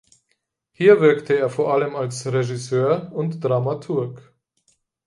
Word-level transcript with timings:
Hier 0.71 0.99
wirkte 0.99 1.37
er 1.37 1.51
vor 1.51 1.71
allem 1.75 1.95
als 1.95 2.25
Regisseur 2.25 3.11
und 3.13 3.41
Dramaturg. 3.43 4.33